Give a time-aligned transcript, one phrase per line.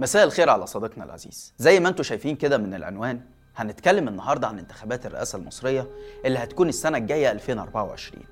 [0.00, 1.52] مساء الخير على صديقنا العزيز.
[1.58, 3.20] زي ما أنتم شايفين كده من العنوان
[3.56, 5.88] هنتكلم النهارده عن انتخابات الرئاسة المصرية
[6.24, 8.22] اللي هتكون السنة الجاية 2024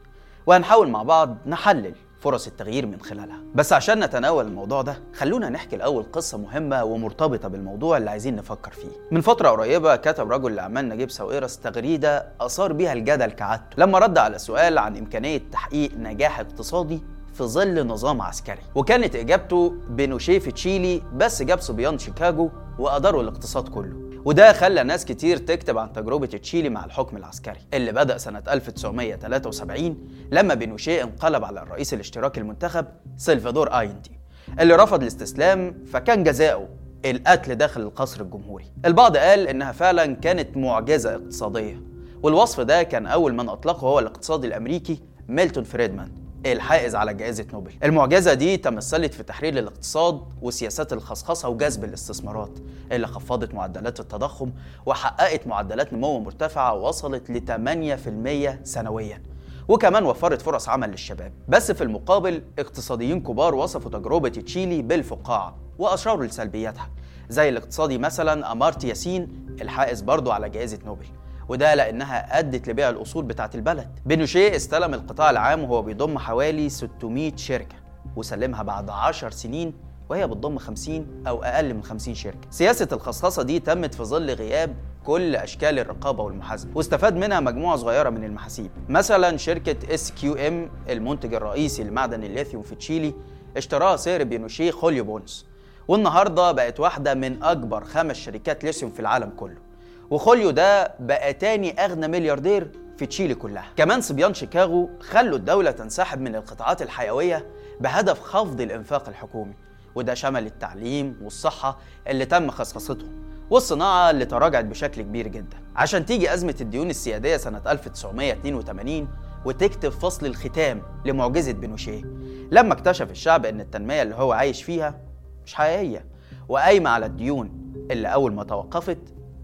[0.46, 3.40] وهنحاول مع بعض نحلل فرص التغيير من خلالها.
[3.54, 8.70] بس عشان نتناول الموضوع ده خلونا نحكي الأول قصة مهمة ومرتبطة بالموضوع اللي عايزين نفكر
[8.72, 8.92] فيه.
[9.10, 13.74] من فترة قريبة كتب رجل الأعمال نجيب ساويرس تغريدة آثار بيها الجدل كعادته.
[13.78, 17.02] لما رد على سؤال عن إمكانية تحقيق نجاح اقتصادي
[17.38, 18.60] في ظل نظام عسكري.
[18.74, 24.08] وكانت إجابته بينوشيه في تشيلي بس جاب صبيان شيكاغو وأداروا الاقتصاد كله.
[24.24, 29.96] وده خلى ناس كتير تكتب عن تجربة تشيلي مع الحكم العسكري اللي بدأ سنة 1973
[30.32, 32.86] لما بينوشيه انقلب على الرئيس الاشتراكي المنتخب
[33.16, 34.20] سلفادور آيندي
[34.60, 36.68] اللي رفض الاستسلام فكان جزاؤه
[37.04, 38.64] القتل داخل القصر الجمهوري.
[38.84, 41.82] البعض قال إنها فعلا كانت معجزة اقتصادية
[42.22, 46.27] والوصف ده كان أول من أطلقه هو الاقتصادي الأمريكي ميلتون فريدمان.
[46.52, 47.72] الحائز على جائزة نوبل.
[47.84, 52.58] المعجزة دي تمثلت في تحرير الاقتصاد وسياسات الخصخصة وجذب الاستثمارات
[52.92, 54.50] اللي خفضت معدلات التضخم
[54.86, 59.22] وحققت معدلات نمو مرتفعة وصلت ل 8% سنويا.
[59.68, 61.32] وكمان وفرت فرص عمل للشباب.
[61.48, 66.90] بس في المقابل اقتصاديين كبار وصفوا تجربة تشيلي بالفقاعة وأشاروا لسلبياتها
[67.28, 71.06] زي الاقتصادي مثلا أمارتيا ياسين الحائز برضه على جائزة نوبل.
[71.48, 73.88] وده لأنها أدت لبيع الأصول بتاعة البلد.
[74.06, 77.76] بينوشيه استلم القطاع العام وهو بيضم حوالي 600 شركة
[78.16, 79.74] وسلمها بعد 10 سنين
[80.08, 82.50] وهي بتضم 50 أو أقل من 50 شركة.
[82.50, 84.74] سياسة الخصخصة دي تمت في ظل غياب
[85.06, 88.70] كل أشكال الرقابة والمحاسبه واستفاد منها مجموعة صغيرة من المحاسيب.
[88.88, 93.14] مثلا شركة SQM المنتج الرئيسي لمعدن الليثيوم في تشيلي
[93.56, 95.46] اشتراها صهر بينوشيه خوليو بونس.
[95.88, 99.67] والنهاردة بقت واحدة من أكبر خمس شركات ليثيوم في العالم كله.
[100.10, 103.64] وخوليو ده بقى تاني أغنى ملياردير في تشيلي كلها.
[103.76, 107.46] كمان صبيان شيكاغو خلوا الدولة تنسحب من القطاعات الحيوية
[107.80, 109.54] بهدف خفض الإنفاق الحكومي
[109.94, 113.12] وده شمل التعليم والصحة اللي تم خصخصتهم
[113.50, 115.56] والصناعة اللي تراجعت بشكل كبير جدا.
[115.76, 119.08] عشان تيجي أزمة الديون السيادية سنة 1982
[119.44, 122.02] وتكتب فصل الختام لمعجزة بنوشيه
[122.50, 125.00] لما اكتشف الشعب أن التنمية اللي هو عايش فيها
[125.46, 126.04] مش حقيقية
[126.48, 128.98] وقايمة على الديون اللي أول ما توقفت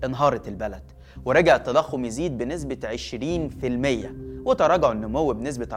[0.04, 0.82] انهارت البلد
[1.25, 4.09] ورجع التضخم يزيد بنسبة 20%
[4.44, 5.69] وتراجع النمو بنسبة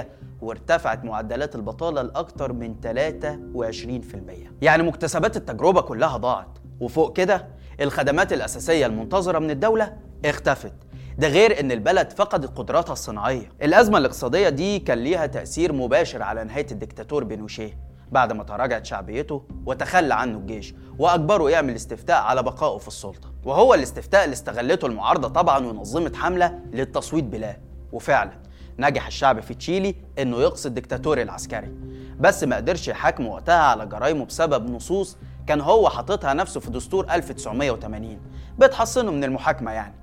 [0.00, 0.04] 14%
[0.42, 6.58] وارتفعت معدلات البطالة لأكثر من 23% يعني مكتسبات التجربة كلها ضاعت.
[6.80, 7.46] وفوق كده
[7.80, 10.72] الخدمات الأساسية المنتظرة من الدولة اختفت.
[11.18, 13.52] ده غير إن البلد فقدت قدراتها الصناعية.
[13.62, 17.78] الأزمة الاقتصادية دي كان ليها تأثير مباشر على نهاية الدكتاتور بينوشيه.
[18.12, 23.27] بعد ما تراجعت شعبيته وتخلى عنه الجيش وأجبره يعمل استفتاء على بقائه في السلطة.
[23.44, 27.56] وهو الاستفتاء اللي استغلته المعارضة طبعا ونظمت حملة للتصويت بلاه.
[27.92, 28.30] وفعلا
[28.78, 31.72] نجح الشعب في تشيلي إنه يقصي الدكتاتور العسكري.
[32.20, 35.16] بس ما قدرش يحاكم وقتها على جرايمه بسبب نصوص
[35.46, 38.18] كان هو حاططها نفسه في دستور 1980
[38.58, 39.94] بتحصنه من المحاكمة يعني.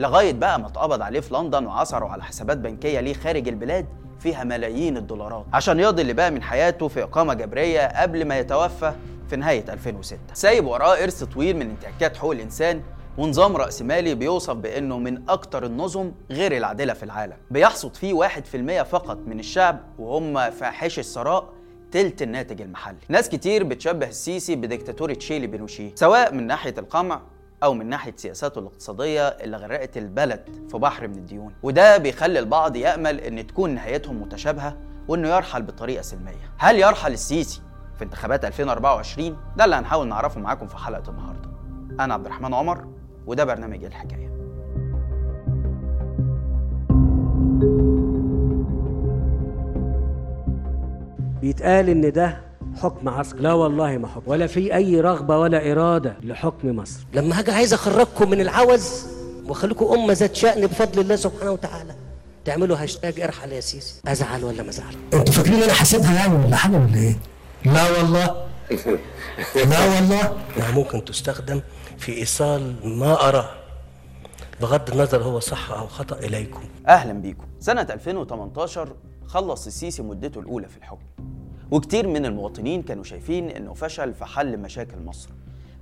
[0.00, 3.86] لغاية بقى ما اتقبض عليه في لندن وعثروا على حسابات بنكية ليه خارج البلاد
[4.20, 5.44] فيها ملايين الدولارات.
[5.52, 8.92] عشان يقضي اللي بقى من حياته في إقامة جبرية قبل ما يتوفى
[9.28, 12.82] في نهاية 2006 سايب وراه إرث طويل من انتهاكات حقوق الإنسان
[13.18, 17.36] ونظام رأسمالي بيوصف بأنه من أكتر النظم غير العادلة في العالم.
[17.50, 21.48] بيحصد فيه 1% فقط من الشعب وهم فاحش الثراء
[21.92, 22.96] تلت الناتج المحلي.
[23.08, 27.22] ناس كتير بتشبه السيسي بديكتاتورة تشيلي بنوشيه سواء من ناحية القمع
[27.62, 31.54] أو من ناحية سياساته الاقتصادية اللي غرقت البلد في بحر من الديون.
[31.62, 34.76] وده بيخلي البعض يأمل إن تكون نهايتهم متشابهة
[35.08, 36.52] وإنه يرحل بطريقة سلمية.
[36.58, 37.60] هل يرحل السيسي
[37.98, 41.48] في انتخابات 2024 ده اللي هنحاول نعرفه معاكم في حلقة النهارده.
[42.00, 42.84] أنا عبد الرحمن عمر
[43.26, 44.32] وده برنامج الحكاية.
[51.40, 52.40] بيتقال إن ده
[52.82, 53.42] حكم عسكري.
[53.42, 54.22] لا والله ما حكم.
[54.26, 57.00] ولا في أي رغبة ولا إرادة لحكم مصر.
[57.14, 59.06] لما هاجي عايز أخرجكم من العوز
[59.48, 61.94] وأخليكم أمة ذات شأن بفضل الله سبحانه وتعالى
[62.44, 64.00] تعملوا هاشتاج ارحل يا سيسي.
[64.08, 67.14] أزعل ولا ما أزعل؟ أنتوا فاكرين أنا حاسبها يعني ولا حاجة ولا إيه؟
[67.64, 68.26] لا والله.
[69.70, 70.36] لا والله.
[70.74, 71.60] ممكن تستخدم
[71.98, 73.50] في إيصال ما اراه
[74.60, 76.60] بغض النظر هو صح أو خطأ إليكم.
[76.88, 77.46] أهلا بيكم.
[77.60, 78.88] سنة 2018
[79.26, 81.04] خلص السيسي مدته الأولى في الحكم.
[81.70, 85.28] وكتير من المواطنين كانوا شايفين إنه فشل في حل مشاكل مصر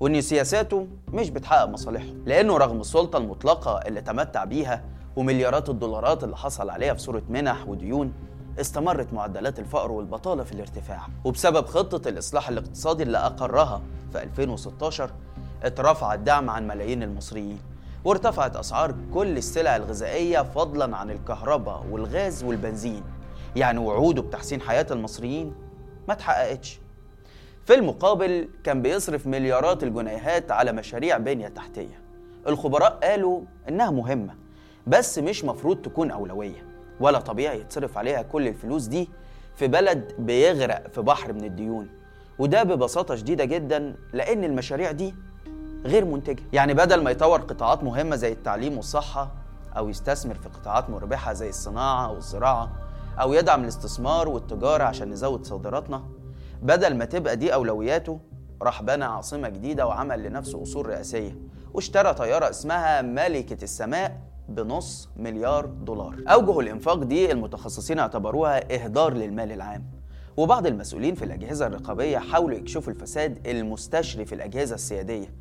[0.01, 4.85] وإن سياساته مش بتحقق مصالحهم لأنه رغم السلطة المطلقة اللي تمتع بيها
[5.17, 8.13] ومليارات الدولارات اللي حصل عليها في صورة منح وديون
[8.61, 11.01] استمرت معدلات الفقر والبطالة في الارتفاع.
[11.25, 15.11] وبسبب خطة الإصلاح الاقتصادي اللي أقرها في 2016
[15.63, 17.59] اترفع الدعم عن ملايين المصريين.
[18.05, 23.03] وارتفعت أسعار كل السلع الغذائية فضلا عن الكهرباء والغاز والبنزين.
[23.57, 25.55] يعني وعوده بتحسين حياة المصريين
[26.09, 26.81] ما اتحققتش.
[27.65, 32.01] في المقابل كان بيصرف مليارات الجنيهات على مشاريع بنية تحتية.
[32.47, 34.35] الخبراء قالوا إنها مهمة
[34.87, 36.70] بس مش مفروض تكون أولوية.
[37.01, 39.09] ولا طبيعي يتصرف عليها كل الفلوس دي
[39.57, 41.89] في بلد بيغرق في بحر من الديون.
[42.39, 45.15] وده ببساطة شديدة جدا لأن المشاريع دي
[45.85, 46.43] غير منتجة.
[46.53, 49.33] يعني بدل ما يطور قطاعات مهمة زي التعليم والصحة
[49.77, 52.71] أو يستثمر في قطاعات مربحة زي الصناعة أو الزراعة
[53.21, 56.05] أو يدعم الاستثمار والتجارة عشان نزود صادراتنا
[56.63, 58.21] بدل ما تبقى دي أولوياته
[58.63, 61.37] راح بنى عاصمة جديدة وعمل لنفسه أصول رئاسية.
[61.75, 64.21] واشترى طيارة اسمها ملكة السماء
[64.51, 66.17] بنص مليار دولار.
[66.29, 69.85] أوجه الإنفاق دي المتخصصين اعتبروها إهدار للمال العام.
[70.37, 75.35] وبعض المسؤولين في الأجهزة الرقابية حاولوا يكشفوا الفساد المستشري في الأجهزة السيادية.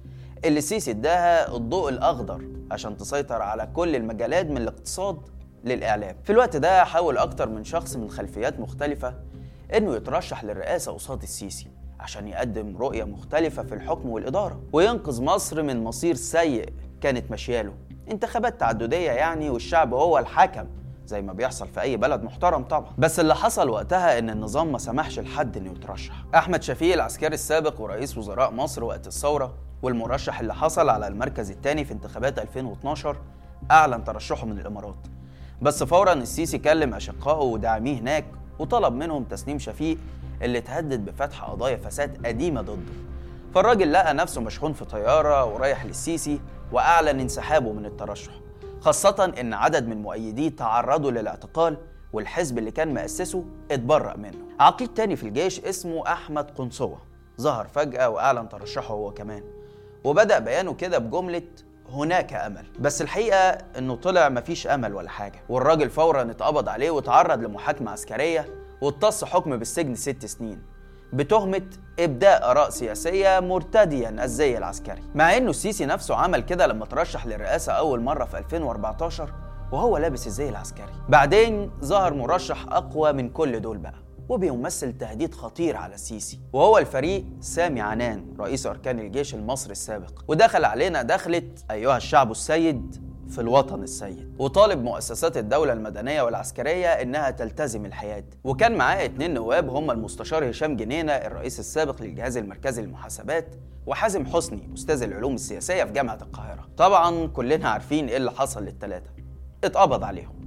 [0.45, 2.41] اللي السيسي اداها الضوء الأخضر
[2.71, 5.17] عشان تسيطر على كل المجالات من الاقتصاد
[5.63, 6.15] للإعلام.
[6.23, 9.13] في الوقت ده حاول أكتر من شخص من خلفيات مختلفة
[9.73, 11.67] إنه يترشح للرئاسة قصاد السيسي
[11.99, 14.61] عشان يقدم رؤية مختلفة في الحكم والإدارة.
[14.73, 16.69] وينقذ مصر من مصير سيء
[17.01, 17.73] كانت ماشياله
[18.11, 20.65] انتخابات تعددية يعني والشعب هو الحكم
[21.05, 22.91] زي ما بيحصل في أي بلد محترم طبعا.
[22.97, 26.13] بس اللي حصل وقتها إن النظام ما سمحش لحد إنه يترشح.
[26.35, 31.85] أحمد شفيق العسكري السابق ورئيس وزراء مصر وقت الثورة والمرشح اللي حصل على المركز الثاني
[31.85, 33.15] في انتخابات 2012
[33.71, 35.07] أعلن ترشحه من الإمارات.
[35.61, 38.25] بس فورا السيسي كلم أشقائه وداعميه هناك
[38.59, 39.97] وطلب منهم تسليم شفيق
[40.41, 42.93] اللي تهدد بفتح قضايا فساد قديمة ضده.
[43.55, 48.31] فالراجل لقى نفسه مشحون في طيارة ورايح للسيسي وأعلن انسحابه من الترشح
[48.81, 51.77] خاصة إن عدد من مؤيديه تعرضوا للاعتقال
[52.13, 54.37] والحزب اللي كان مؤسسه اتبرأ منه.
[54.59, 57.01] عقيد تاني في الجيش اسمه أحمد قنصوة
[57.41, 59.43] ظهر فجأة وأعلن ترشحه هو كمان
[60.03, 61.43] وبدأ بيانه كده بجملة
[61.89, 62.65] هناك أمل.
[62.79, 63.37] بس الحقيقة
[63.77, 68.45] إنه طلع مفيش أمل ولا حاجة والراجل فورا اتقبض عليه واتعرض لمحاكمة عسكرية
[68.81, 70.61] واتص حكم بالسجن ست سنين.
[71.13, 71.61] بتهمة
[71.99, 75.01] إبداء آراء سياسية مرتديا الزي العسكري.
[75.15, 79.33] مع إنه السيسي نفسه عمل كده لما ترشح للرئاسة أول مرة في 2014
[79.71, 80.93] وهو لابس الزي العسكري.
[81.09, 83.93] بعدين ظهر مرشح أقوى من كل دول بقى
[84.29, 86.39] وبيمثل تهديد خطير على السيسي.
[86.53, 90.11] وهو الفريق سامي عنان رئيس أركان الجيش المصري السابق.
[90.27, 94.35] ودخل علينا دخلة أيها الشعب السيد في الوطن السيد.
[94.39, 98.35] وطالب مؤسسات الدولة المدنية والعسكرية إنها تلتزم الحياد.
[98.43, 103.55] وكان معاه اتنين نواب هم المستشار هشام جنينة الرئيس السابق للجهاز المركزي للمحاسبات
[103.85, 106.67] وحازم حسني أستاذ العلوم السياسية في جامعة القاهرة.
[106.77, 109.09] طبعا كلنا عارفين إيه اللي حصل للتلاتة.
[109.63, 110.39] اتقبض عليهم.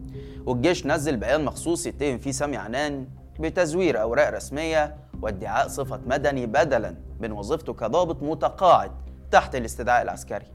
[0.47, 3.07] والجيش نزل بيان مخصوص يتهم فيه سامي عنان
[3.41, 8.91] بتزوير أوراق رسمية وادعاء صفة مدني بدلا من وظيفته كضابط متقاعد
[9.31, 10.47] تحت الاستدعاء العسكري.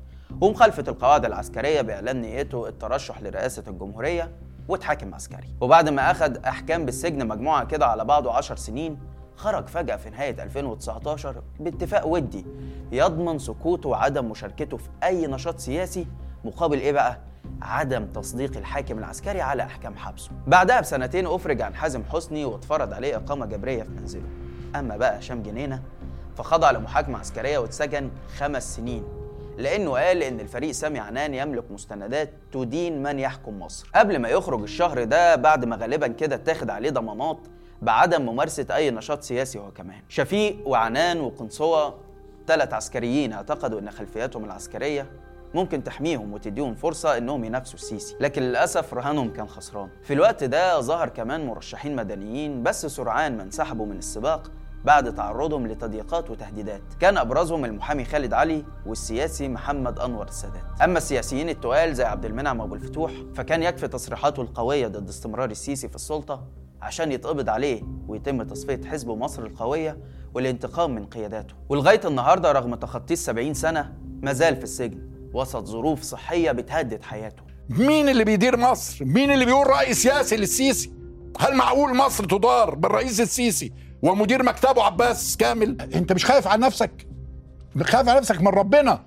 [0.41, 4.31] ومخالفة القواعد العسكرية بإعلان نيته الترشح لرئاسة الجمهورية
[4.67, 5.47] واتحاكم عسكري.
[5.61, 8.99] وبعد ما أخد أحكام بالسجن مجموعة كده على بعضه عشر سنين
[9.35, 12.45] خرج فجأة في نهاية 2019 باتفاق ودي
[12.91, 16.07] يضمن سكوته وعدم مشاركته في أي نشاط سياسي
[16.43, 17.17] مقابل إيه بقى؟
[17.61, 20.31] عدم تصديق الحاكم العسكري على أحكام حبسه.
[20.47, 24.29] بعدها بسنتين أفرج عن حازم حسني واتفرض عليه إقامة جبرية في منزله.
[24.75, 25.81] أما بقى هشام جنينة
[26.37, 29.03] فخضع لمحاكمة عسكرية واتسجن خمس سنين.
[29.57, 33.89] لأنه قال إن الفريق سامي عنان يملك مستندات تدين من يحكم مصر.
[33.95, 37.37] قبل ما يخرج الشهر ده بعد ما غالبا كده اتاخد عليه ضمانات
[37.81, 40.01] بعدم ممارسة أي نشاط سياسي هو كمان.
[40.09, 41.95] شفيق وعنان وقنصوة
[42.47, 45.05] ثلاث عسكريين اعتقدوا إن خلفياتهم العسكرية
[45.53, 49.89] ممكن تحميهم وتديهم فرصة إنهم ينافسوا السيسي، لكن للأسف رهانهم كان خسران.
[50.03, 54.51] في الوقت ده ظهر كمان مرشحين مدنيين بس سرعان ما انسحبوا من السباق
[54.85, 61.49] بعد تعرضهم لتضييقات وتهديدات كان أبرزهم المحامي خالد علي والسياسي محمد أنور السادات أما السياسيين
[61.49, 66.47] التقال زي عبد المنعم أبو الفتوح فكان يكفي تصريحاته القوية ضد استمرار السيسي في السلطة
[66.81, 69.97] عشان يتقبض عليه ويتم تصفية حزب مصر القوية
[70.33, 76.51] والانتقام من قياداته ولغاية النهارده رغم تخطيه السبعين سنة مازال في السجن وسط ظروف صحية
[76.51, 80.93] بتهدد حياته مين اللي بيدير مصر؟ مين اللي بيقول رأي سياسي للسيسي؟
[81.39, 86.91] هل معقول مصر تدار بالرئيس السيسي ومدير مكتبه عباس كامل؟ انت مش خايف على نفسك؟
[87.81, 88.99] خايف على نفسك من ربنا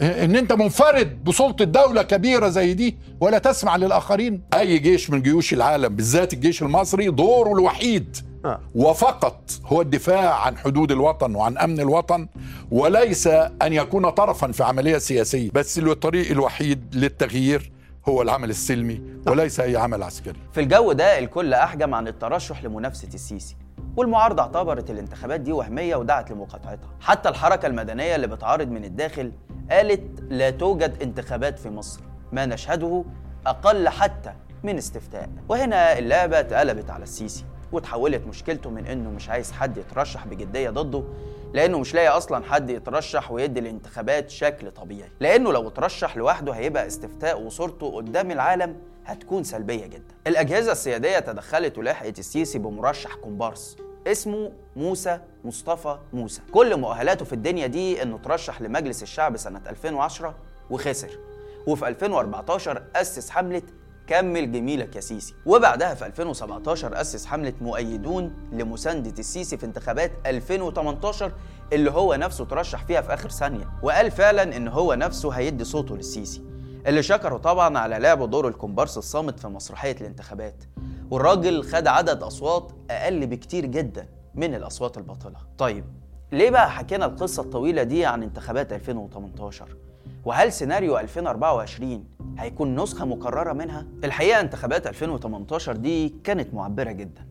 [0.00, 5.52] ان انت منفرد بسلطة دولة كبيرة زي دي ولا تسمع للآخرين أي جيش من جيوش
[5.52, 8.60] العالم بالذات الجيش المصري دوره الوحيد آه.
[8.74, 12.28] وفقط هو الدفاع عن حدود الوطن وعن أمن الوطن
[12.70, 17.72] وليس أن يكون طرفا في عملية سياسية بس الطريق الوحيد للتغيير
[18.08, 20.38] هو العمل السلمي وليس أي عمل عسكري.
[20.52, 23.56] في الجو ده الكل أحجم عن الترشح لمنافسة السيسي
[23.96, 26.88] والمعارضة اعتبرت الانتخابات دي وهمية ودعت لمقاطعتها.
[27.00, 29.32] حتى الحركة المدنية اللي بتعارض من الداخل
[29.70, 32.00] قالت لا توجد انتخابات في مصر
[32.32, 33.04] ما نشهده
[33.46, 34.32] أقل حتى
[34.62, 35.28] من استفتاء.
[35.48, 41.04] وهنا اللعبة اتقلبت على السيسي وتحولت مشكلته من إنه مش عايز حد يترشح بجدية ضده
[41.54, 45.10] لأنه مش لاقي أصلا حد يترشح ويدي الانتخابات شكل طبيعي.
[45.20, 50.14] لأنه لو اترشح لوحده هيبقى استفتاء وصورته قدام العالم هتكون سلبية جدا.
[50.26, 56.40] الأجهزة السيادية تدخلت ولحقت السيسي بمرشح كومبارس اسمه موسى مصطفى موسى.
[56.52, 60.34] كل مؤهلاته في الدنيا دي إنه ترشح لمجلس الشعب سنة 2010
[60.70, 61.18] وخسر.
[61.66, 63.62] وفي 2014 أسس حملة
[64.12, 65.34] كمل جميلك يا سيسي.
[65.46, 71.32] وبعدها في 2017 أسس حملة مؤيدون لمساندة السيسي في انتخابات 2018
[71.72, 73.70] اللي هو نفسه ترشح فيها في آخر ثانية.
[73.82, 76.42] وقال فعلا إن هو نفسه هيدي صوته للسيسي.
[76.86, 80.64] اللي شكره طبعا على لعب دور الكومبارس الصامت في مسرحية الانتخابات.
[81.10, 85.38] والراجل خد عدد أصوات أقل بكتير جدا من الأصوات الباطلة.
[85.58, 85.84] طيب
[86.32, 89.76] ليه بقى حكينا القصة الطويلة دي عن انتخابات 2018
[90.24, 92.04] وهل سيناريو 2024
[92.38, 97.26] هيكون نسخة مكررة منها؟ الحقيقة انتخابات 2018 دي كانت معبرة جدا.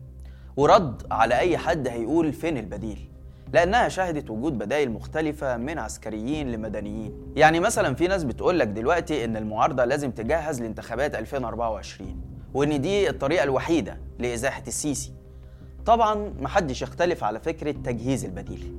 [0.56, 3.08] ورد على أي حد هيقول فين البديل؟
[3.52, 7.12] لأنها شهدت وجود بدائل مختلفة من عسكريين لمدنيين.
[7.36, 12.20] يعني مثلا في ناس بتقول لك دلوقتي إن المعارضة لازم تجهز لانتخابات 2024
[12.54, 15.12] وإن دي الطريقة الوحيدة لإزاحة السيسي.
[15.86, 18.74] طبعا محدش يختلف على فكرة تجهيز البديل.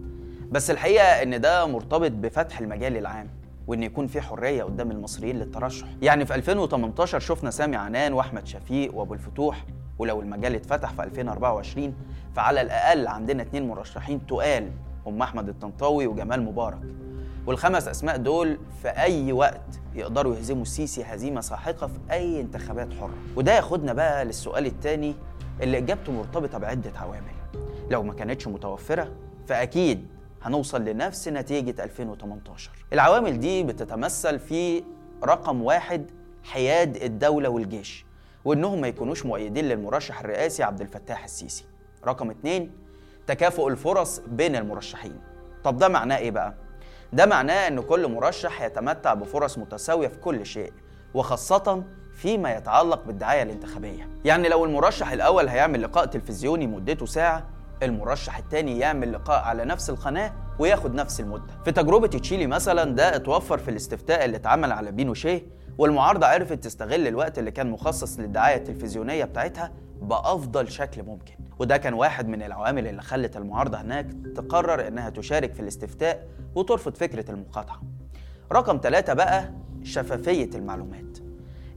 [0.52, 3.30] بس الحقيقة إن ده مرتبط بفتح المجال العام.
[3.68, 5.88] وإن يكون في حرية قدام المصريين للترشح.
[6.02, 9.66] يعني في 2018 شفنا سامي عنان وأحمد شفيق وأبو الفتوح
[10.00, 11.94] ولو المجال اتفتح في 2024
[12.36, 14.72] فعلى الأقل عندنا اتنين مرشحين تقال
[15.06, 16.80] هم أحمد الطنطاوي وجمال مبارك.
[17.48, 23.14] والخمس أسماء دول في أي وقت يقدروا يهزموا السيسي هزيمة ساحقة في أي انتخابات حرة.
[23.36, 25.16] وده ياخدنا بقى للسؤال الثاني
[25.62, 27.34] اللي إجابته مرتبطة بعدة عوامل.
[27.90, 29.12] لو ما كانتش متوفرة
[29.48, 30.08] فأكيد
[30.44, 34.84] هنوصل لنفس نتيجة 2018 العوامل دي بتتمثل في
[35.24, 36.06] رقم واحد
[36.44, 38.06] حياد الدولة والجيش
[38.46, 41.66] وإنهم ما يكونوش مؤيدين للمرشح الرئاسي عبد الفتاح السيسي.
[42.06, 42.72] رقم اتنين
[43.28, 45.22] تكافؤ الفرص بين المرشحين.
[45.64, 46.54] طب ده معناه إيه بقى؟
[47.14, 50.74] ده معناه إن كل مرشح يتمتع بفرص متساوية في كل شيء
[51.14, 51.84] وخاصة
[52.16, 54.10] فيما يتعلق بالدعاية الانتخابية.
[54.26, 57.46] يعني لو المرشح الأول هيعمل لقاء تلفزيوني مدته ساعة
[57.84, 61.54] المرشح التاني يعمل لقاء على نفس القناة وياخد نفس المدة.
[61.66, 65.42] في تجربة تشيلي مثلا ده اتوفر في الاستفتاء اللي اتعمل على بينوشيه
[65.78, 69.72] والمعارضة عرفت تستغل الوقت اللي كان مخصص للدعاية التلفزيونية بتاعتها
[70.02, 71.34] بأفضل شكل ممكن.
[71.60, 76.96] وده كان واحد من العوامل اللي خلت المعارضة هناك تقرر إنها تشارك في الاستفتاء وترفض
[76.96, 77.82] فكرة المقاطعة.
[78.52, 79.52] رقم ثلاثة بقى
[79.84, 81.13] شفافية المعلومات.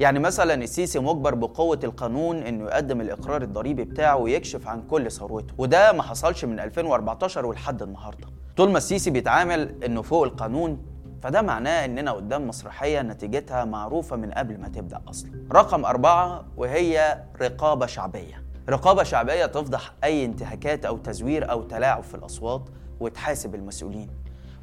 [0.00, 5.54] يعني مثلا السيسي مجبر بقوة القانون إنه يقدم الإقرار الضريبي بتاعه ويكشف عن كل ثروته
[5.58, 8.26] وده ما حصلش من 2014 ولحد النهارده.
[8.56, 10.82] طول ما السيسي بيتعامل إنه فوق القانون
[11.22, 15.30] فده معناه إننا قدام مسرحية نتيجتها معروفة من قبل ما تبدأ أصلا.
[15.52, 18.42] رقم أربعة وهي رقابة شعبية.
[18.68, 22.68] رقابة شعبية تفضح أي انتهاكات أو تزوير أو تلاعب في الأصوات
[23.00, 24.10] وتحاسب المسؤولين.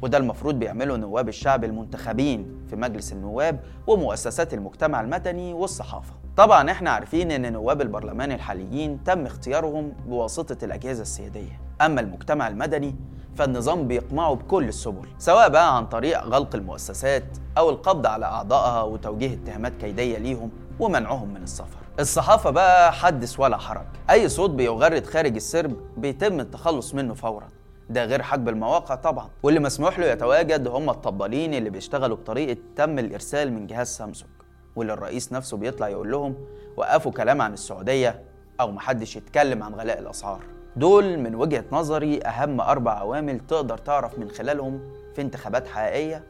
[0.04, 6.14] وده المفروض بيعمله نواب الشعب المنتخبين في مجلس النواب ومؤسسات المجتمع المدني والصحافة.
[6.38, 11.62] طبعا إحنا عارفين إن نواب البرلمان الحاليين تم اختيارهم بواسطة الأجهزة السيادية.
[11.82, 12.96] أما المجتمع المدني
[13.36, 17.24] فالنظام بيقمعه بكل السبل سواء بقى عن طريق غلق المؤسسات
[17.58, 21.78] أو القبض على أعضائها وتوجيه اتهامات كيدية ليهم ومنعهم من السفر.
[22.00, 23.86] الصحافة بقى حدث ولا حرج.
[24.10, 27.48] أي صوت بيغرد خارج السرب بيتم التخلص منه فوراً.
[27.90, 29.30] ده غير حجب المواقع طبعا.
[29.44, 34.32] واللي مسموح له يتواجد هم الطبالين اللي بيشتغلوا بطريقة تم الإرسال من جهاز سامسونج.
[34.76, 36.36] واللي الرئيس نفسه بيطلع يقول لهم
[36.78, 38.22] وقفوا كلام عن السعودية
[38.62, 40.40] أو محدش يتكلم عن غلاء الأسعار.
[40.76, 44.80] دول من وجهة نظري أهم أربع عوامل تقدر تعرف من خلالهم
[45.16, 46.24] في انتخابات حقيقية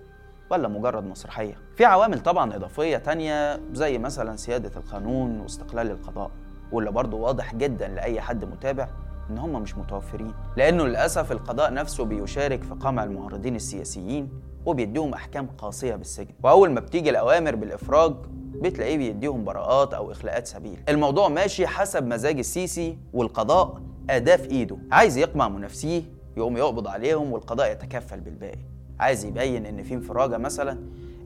[0.51, 1.57] ولا مجرد مسرحية.
[1.75, 6.31] في عوامل طبعا إضافية تانية زي مثلا سيادة القانون واستقلال القضاء
[6.71, 8.87] واللي برضه واضح جدا لأي حد متابع
[9.29, 14.29] إن هم مش متوفرين لأنه للأسف القضاء نفسه بيشارك في قمع المعارضين السياسيين
[14.65, 16.33] وبيديهم أحكام قاسية بالسجن.
[16.43, 18.13] وأول ما بتيجي الأوامر بالإفراج
[18.61, 20.79] بتلاقيه بيديهم براءات أو إخلاءات سبيل.
[20.89, 24.77] الموضوع ماشي حسب مزاج السيسي والقضاء اداه في إيده.
[24.91, 26.01] عايز يقمع منافسيه
[26.37, 28.59] يقوم يقبض عليهم والقضاء يتكفل بالباقي.
[28.99, 30.77] عايز يبين إن في انفراجة مثلا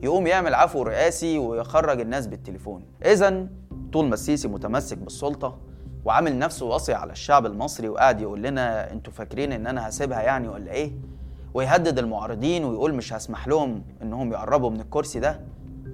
[0.02, 2.82] يقوم يعمل عفو رئاسي ويخرج الناس بالتليفون.
[3.04, 3.46] اذا
[3.92, 5.58] طول ما السيسي متمسك بالسلطة
[6.04, 10.48] وعامل نفسه واصي على الشعب المصري وقاعد يقول لنا أنتوا فاكرين ان أنا هسيبها يعني
[10.48, 10.92] ولا إيه؟
[11.54, 15.40] ويهدد المعارضين ويقول مش هسمح لهم انهم يقربوا من الكرسي ده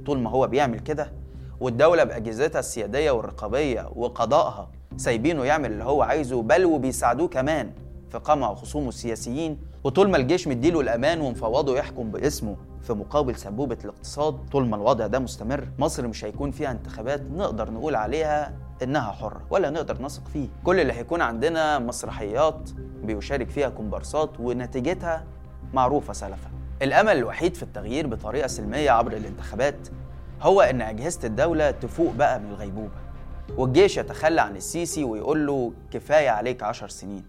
[0.06, 1.12] طول ما هو بيعمل كده.
[1.60, 7.70] والدولة بأجهزتها السيادية والرقابية وقضائها سايبينه يعمل اللي هو عايزه بل وبيساعدوه كمان
[8.10, 9.58] في قمع خصومه السياسيين.
[9.84, 15.06] وطول ما الجيش مديله الأمان ومفوضه يحكم باسمه في مقابل سبوبة الاقتصاد طول ما الوضع
[15.06, 18.52] ده مستمر مصر مش هيكون فيها انتخابات نقدر نقول عليها
[18.82, 20.48] إنها حرة ولا نقدر نثق فيه.
[20.64, 22.70] كل اللي هيكون عندنا مسرحيات
[23.02, 25.24] بيشارك فيها كومبارسات ونتيجتها
[25.72, 26.50] معروفة سلفا.
[26.82, 29.88] الأمل الوحيد في التغيير بطريقة سلمية عبر الانتخابات
[30.42, 33.04] هو إن أجهزة الدولة تفوق بقى من الغيبوبة
[33.56, 37.24] والجيش يتخلى عن السيسي ويقول له كفاية عليك عشر سنين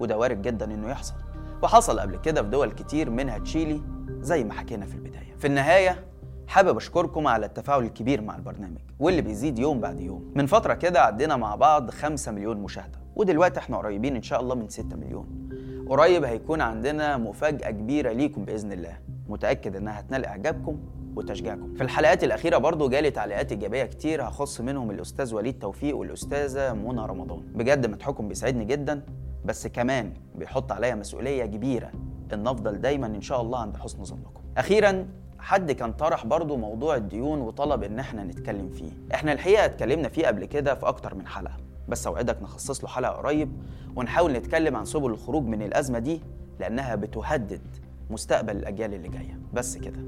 [0.00, 1.14] وده وارد جدا إنه يحصل.
[1.62, 3.82] وحصل قبل كده في دول كتير منها تشيلي
[4.20, 5.34] زي ما حكينا في البداية.
[5.38, 6.04] في النهاية
[6.48, 10.32] حابب أشكركم على التفاعل الكبير مع البرنامج واللي بيزيد يوم بعد يوم.
[10.34, 14.54] من فترة كده عدينا مع بعض 5 مليون مشاهدة ودلوقتي إحنا قريبين إن شاء الله
[14.54, 15.48] من 6 مليون.
[15.88, 18.96] قريب هيكون عندنا مفاجأة كبيرة ليكم بإذن الله.
[19.28, 20.78] متأكد إنها هتنال إعجابكم
[21.16, 21.74] وتشجيعكم.
[21.74, 27.00] في الحلقات الأخيرة برضو جالي تعليقات إيجابية كتير هخص منهم الأستاذ وليد توفيق والأستاذة منى
[27.00, 27.40] رمضان.
[27.54, 29.02] بجد مدحكم بيسعدني جدا
[29.44, 31.90] بس كمان بيحط عليا مسؤولية كبيرة
[32.32, 34.40] إن أفضل دايما إن شاء الله عند حسن ظنكم.
[34.56, 35.06] أخيرا
[35.38, 38.90] حد كان طرح برضو موضوع الديون وطلب إن إحنا نتكلم فيه.
[39.14, 41.56] إحنا الحقيقة اتكلمنا فيه قبل كده في أكتر من حلقة.
[41.88, 43.52] بس أوعدك نخصص له حلقة قريب
[43.96, 46.20] ونحاول نتكلم عن سبل الخروج من الأزمة دي
[46.60, 47.76] لأنها بتهدد
[48.10, 49.40] مستقبل الأجيال اللي جاية.
[49.54, 49.98] بس كده.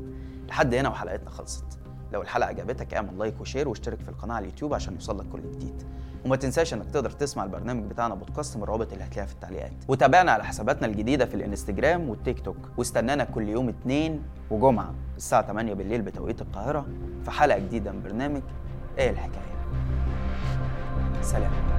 [0.48, 1.64] لحد هنا وحلقتنا خلصت.
[2.12, 5.40] لو الحلقة عجبتك اعمل like و share واشترك في القناة على اليوتيوب عشان يوصلك كل
[5.52, 5.82] جديد.
[6.24, 9.72] وما تنساش انك تقدر تسمع البرنامج بتاعنا بودكاست من الروابط اللي هتلاقيها في التعليقات.
[9.88, 12.56] وتابعنا على حساباتنا الجديدة في الانستجرام والتيك توك.
[12.76, 16.86] واستنانا كل يوم اثنين وجمعة الساعة 8 بالليل بتوقيت القاهرة
[17.24, 18.42] في حلقة جديدة من برنامج
[18.98, 19.50] إيه الحكاية.
[21.22, 21.69] سلام.